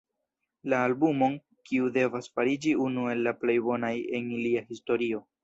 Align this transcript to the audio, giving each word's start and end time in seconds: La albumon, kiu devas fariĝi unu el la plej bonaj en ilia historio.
La 0.71 0.77
albumon, 0.85 1.35
kiu 1.71 1.91
devas 1.97 2.31
fariĝi 2.39 2.73
unu 2.87 3.05
el 3.13 3.23
la 3.29 3.35
plej 3.43 3.59
bonaj 3.69 3.93
en 4.23 4.35
ilia 4.41 4.67
historio. 4.73 5.23